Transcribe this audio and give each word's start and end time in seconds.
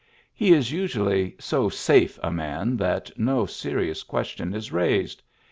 He 0.33 0.51
is 0.51 0.71
usually 0.71 1.35
so 1.39 1.69
''safe 1.87 2.15
^' 2.17 2.19
a 2.23 2.31
man 2.31 2.75
that 2.77 3.11
no 3.19 3.45
serious 3.45 4.01
question 4.01 4.51
is 4.51 4.71
raised. 4.71 5.21